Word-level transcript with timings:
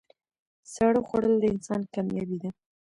ساړه 0.73 1.01
خوړل 1.07 1.33
د 1.39 1.43
انسان 1.53 1.81
کامیابي 1.93 2.37
ده. 2.43 2.49